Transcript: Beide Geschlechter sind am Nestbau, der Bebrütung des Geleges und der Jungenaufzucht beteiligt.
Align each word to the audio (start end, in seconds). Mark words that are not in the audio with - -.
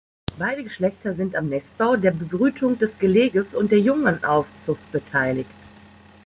Beide 0.39 0.63
Geschlechter 0.63 1.13
sind 1.13 1.35
am 1.35 1.47
Nestbau, 1.47 1.95
der 1.95 2.09
Bebrütung 2.09 2.79
des 2.79 2.97
Geleges 2.97 3.53
und 3.53 3.71
der 3.71 3.81
Jungenaufzucht 3.81 4.91
beteiligt. 4.91 5.51